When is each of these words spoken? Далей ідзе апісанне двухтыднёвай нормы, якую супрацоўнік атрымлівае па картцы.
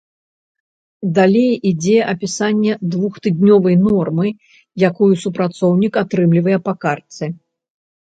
Далей 1.17 1.49
ідзе 1.71 1.97
апісанне 2.13 2.73
двухтыднёвай 2.95 3.75
нормы, 3.81 4.27
якую 4.89 5.11
супрацоўнік 5.25 5.93
атрымлівае 6.03 6.57
па 6.69 6.73
картцы. 6.87 7.25